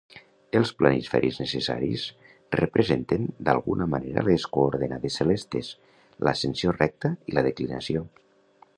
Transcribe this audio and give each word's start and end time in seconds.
Els 0.59 0.69
planisferis 0.77 1.35
necessaris 1.41 2.05
representen 2.61 3.29
d'alguna 3.49 3.89
manera 3.93 4.25
les 4.31 4.49
coordenades 4.57 5.21
celestes: 5.23 5.73
l'ascensió 6.29 6.77
recta 6.83 7.17
i 7.33 7.39
la 7.41 7.49
declinació. 7.53 8.07